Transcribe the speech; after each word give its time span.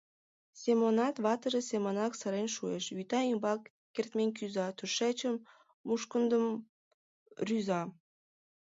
Семонат 0.61 1.15
ватыж 1.25 1.53
семынак 1.69 2.13
сырен 2.19 2.47
шуэш, 2.55 2.83
вӱта 2.95 3.19
ӱмбак 3.33 3.61
кыртмен 3.95 4.29
кӱза, 4.37 4.67
тушечын 4.77 5.35
мушкындым 5.87 6.45
рӱза: 7.47 7.81